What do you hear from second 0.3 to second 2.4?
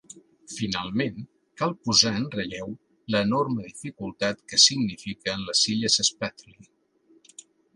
Finalment, cal posar en